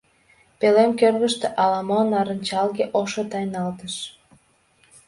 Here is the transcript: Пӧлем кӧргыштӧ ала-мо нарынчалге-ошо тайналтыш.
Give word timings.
Пӧлем 0.59 0.91
кӧргыштӧ 0.99 1.47
ала-мо 1.63 1.99
нарынчалге-ошо 2.11 3.23
тайналтыш. 3.31 3.95